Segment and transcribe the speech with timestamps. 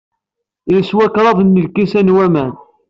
[0.71, 2.53] Yeswa kraḍ n lkisan n waman.